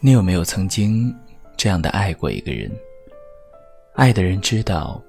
[0.00, 1.12] 你有没有曾经
[1.56, 2.70] 这样的爱过一个人？
[3.94, 5.02] 爱的人知道，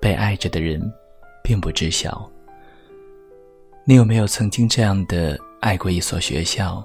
[0.00, 0.92] 被爱着的人
[1.40, 2.28] 并不知晓。
[3.84, 6.84] 你有没有曾经这样的爱过一所学校？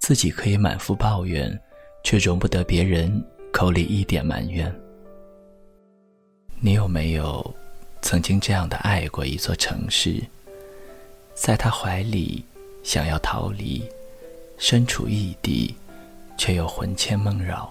[0.00, 1.56] 自己可以满腹抱怨，
[2.02, 4.74] 却容不得别人口里一点埋怨。
[6.58, 7.54] 你有没有
[8.02, 10.20] 曾经这样的爱过一座城市？
[11.32, 12.44] 在他怀里
[12.82, 13.88] 想要逃离，
[14.58, 15.72] 身处异地。
[16.40, 17.70] 却又魂牵梦绕。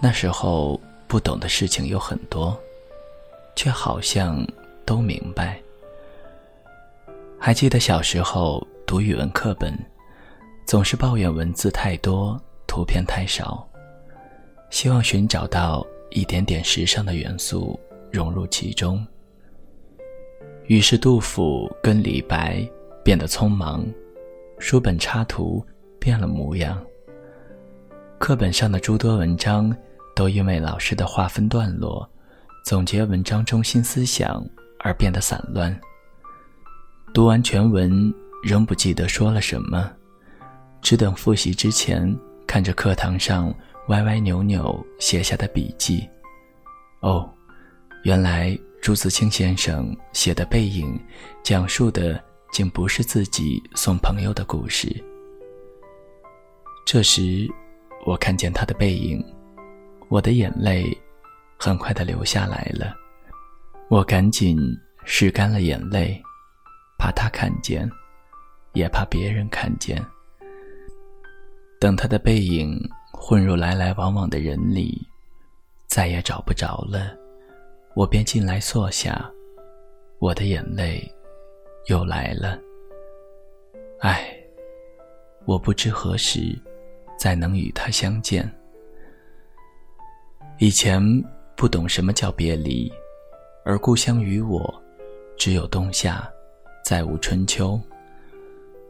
[0.00, 2.60] 那时候不懂的事情有很多，
[3.54, 4.44] 却好像
[4.84, 5.62] 都明白。
[7.38, 9.78] 还记得小时候读语文课本，
[10.66, 13.64] 总是抱怨文字太多，图片太少，
[14.70, 17.78] 希望寻找到一点点时尚的元素
[18.10, 19.06] 融入其中。
[20.66, 22.68] 于是杜甫跟李白
[23.04, 23.86] 变得匆忙，
[24.58, 25.64] 书本插图。
[26.04, 26.78] 变了模样。
[28.18, 29.74] 课本上的诸多文章，
[30.14, 32.06] 都因为老师的划分段落、
[32.62, 34.46] 总结文章中心思想
[34.80, 35.74] 而变得散乱。
[37.14, 39.90] 读完全文，仍不记得说了什么，
[40.82, 42.14] 只等复习之前，
[42.46, 43.52] 看着课堂上
[43.88, 46.06] 歪歪扭扭写下的笔记。
[47.00, 47.26] 哦，
[48.02, 50.94] 原来朱自清先生写的《背影》，
[51.42, 55.02] 讲述的竟不是自己送朋友的故事。
[56.86, 57.48] 这时，
[58.04, 59.24] 我看见他的背影，
[60.08, 60.86] 我的眼泪
[61.58, 62.94] 很快的流下来了。
[63.88, 64.56] 我赶紧
[65.06, 66.22] 拭干了眼泪，
[66.98, 67.90] 怕他看见，
[68.74, 70.00] 也怕别人看见。
[71.80, 72.78] 等他的背影
[73.12, 75.00] 混入来来往往的人里，
[75.86, 77.16] 再也找不着了，
[77.94, 79.30] 我便进来坐下，
[80.18, 81.02] 我的眼泪
[81.86, 82.58] 又来了。
[84.00, 84.36] 唉，
[85.46, 86.56] 我不知何时。
[87.24, 88.46] 再能与他相见。
[90.58, 91.00] 以前
[91.56, 92.92] 不懂什么叫别离，
[93.64, 94.82] 而故乡与我，
[95.34, 96.30] 只有冬夏，
[96.84, 97.80] 再无春秋。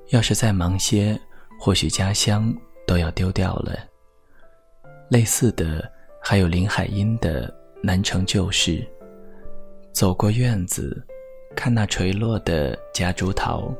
[0.08, 1.16] 要是再忙些，
[1.60, 2.52] 或许家乡
[2.88, 3.78] 都要丢掉了。
[5.08, 5.88] 类似的，
[6.20, 7.48] 还有林海音的
[7.80, 8.72] 《南城旧事》。
[9.92, 11.00] 走过院子，
[11.54, 13.72] 看那垂落的夹竹桃，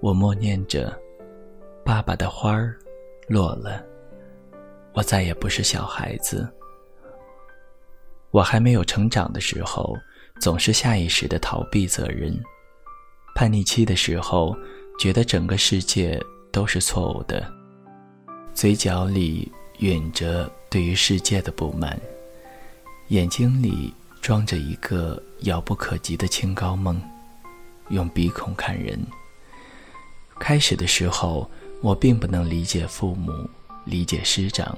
[0.00, 0.92] 我默念着
[1.86, 2.76] ：“爸爸的花儿。”
[3.28, 3.84] 落了，
[4.94, 6.48] 我再也不是小孩子。
[8.30, 9.96] 我还没有成长的时候，
[10.40, 12.32] 总是下意识的逃避责任；
[13.34, 14.56] 叛逆期的时候，
[14.96, 16.22] 觉得整个世界
[16.52, 17.52] 都是错误的，
[18.54, 19.50] 嘴角里
[19.80, 22.00] 吮着对于世界的不满，
[23.08, 23.92] 眼睛里
[24.22, 27.02] 装着一个遥不可及的清高梦，
[27.88, 29.04] 用鼻孔看人。
[30.38, 31.50] 开始的时候。
[31.86, 33.48] 我并不能理解父母，
[33.84, 34.76] 理解师长，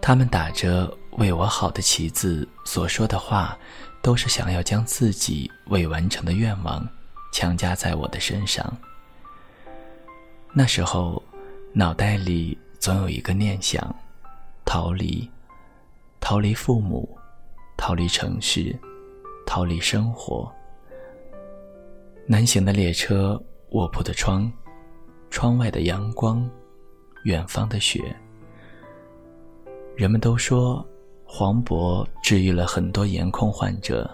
[0.00, 3.54] 他们打着为我好的旗子所说的话，
[4.00, 6.88] 都是想要将自己未完成的愿望
[7.34, 8.74] 强加在我的身上。
[10.54, 11.22] 那时候，
[11.74, 13.94] 脑袋里总有一个念想：
[14.64, 15.30] 逃离，
[16.18, 17.06] 逃离父母，
[17.76, 18.74] 逃离城市，
[19.46, 20.50] 逃离生活。
[22.26, 23.38] 南行的列车，
[23.72, 24.50] 卧铺的窗。
[25.30, 26.48] 窗外的阳光，
[27.24, 28.14] 远方的雪。
[29.96, 30.86] 人们都说，
[31.24, 34.08] 黄渤治愈了很多颜控患者，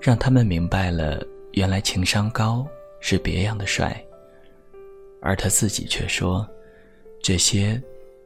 [0.00, 1.22] 让他们明白了
[1.52, 2.66] 原来情商高
[3.00, 4.02] 是别样的帅。
[5.20, 6.46] 而他自己却说，
[7.22, 7.82] 这些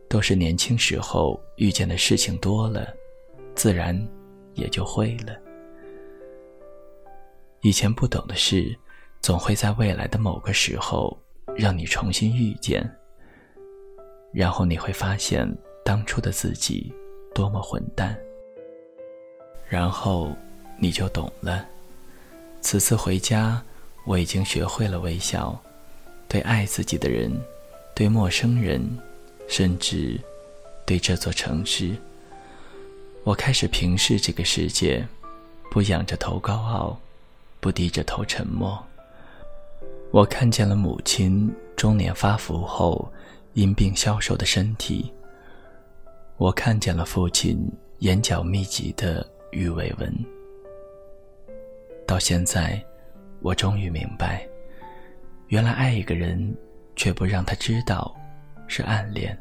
[0.08, 2.92] 都是年轻时候遇见的事情多了，
[3.54, 3.96] 自然
[4.54, 5.36] 也就会了。
[7.62, 8.76] 以前不懂的事，
[9.20, 11.16] 总会在未来的某个时候。
[11.56, 12.88] 让你重新遇见，
[14.32, 15.48] 然后你会发现
[15.84, 16.92] 当初的自己
[17.34, 18.16] 多么混蛋。
[19.68, 20.34] 然后
[20.78, 21.66] 你就懂了。
[22.60, 23.62] 此次回家，
[24.04, 25.60] 我已经学会了微笑，
[26.26, 27.30] 对爱自己的人，
[27.94, 28.82] 对陌生人，
[29.46, 30.18] 甚至
[30.86, 31.94] 对这座城市。
[33.24, 35.06] 我开始平视这个世界，
[35.70, 36.98] 不仰着头高傲，
[37.60, 38.82] 不低着头沉默。
[40.10, 43.12] 我看见了母亲中年发福后
[43.52, 45.12] 因病消瘦的身体。
[46.38, 50.10] 我看见了父亲眼角密集的鱼尾纹。
[52.06, 52.82] 到现在，
[53.40, 54.48] 我终于明白，
[55.48, 56.56] 原来爱一个人
[56.96, 58.16] 却不让他知道，
[58.66, 59.38] 是暗恋。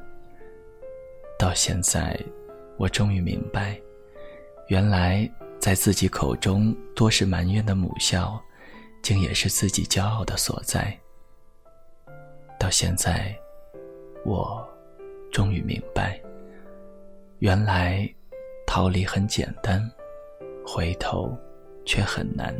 [1.39, 2.19] 到现在，
[2.75, 3.79] 我终于明白，
[4.67, 5.29] 原来
[5.59, 8.37] 在自己口中多是埋怨的母校。
[9.01, 10.97] 竟也是自己骄傲的所在。
[12.59, 13.37] 到现在，
[14.25, 14.67] 我
[15.31, 16.19] 终于明白，
[17.39, 18.09] 原来
[18.65, 19.81] 逃离很简单，
[20.65, 21.37] 回头
[21.85, 22.55] 却很难。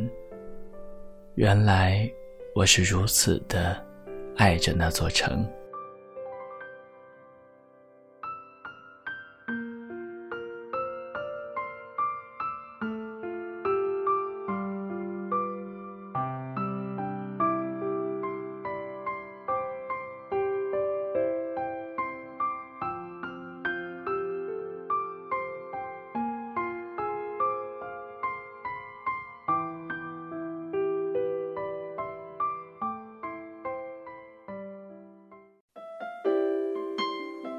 [1.34, 2.10] 原来
[2.54, 3.84] 我是如此的
[4.36, 5.46] 爱着那座城。